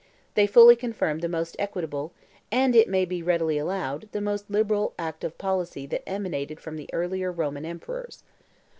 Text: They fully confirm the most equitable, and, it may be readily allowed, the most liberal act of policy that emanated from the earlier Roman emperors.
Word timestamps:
They 0.33 0.47
fully 0.47 0.75
confirm 0.75 1.19
the 1.19 1.29
most 1.29 1.55
equitable, 1.59 2.11
and, 2.51 2.75
it 2.75 2.89
may 2.89 3.05
be 3.05 3.21
readily 3.21 3.59
allowed, 3.59 4.09
the 4.13 4.19
most 4.19 4.49
liberal 4.49 4.95
act 4.97 5.23
of 5.23 5.37
policy 5.37 5.85
that 5.85 6.01
emanated 6.09 6.59
from 6.59 6.75
the 6.75 6.89
earlier 6.91 7.31
Roman 7.31 7.65
emperors. 7.65 8.23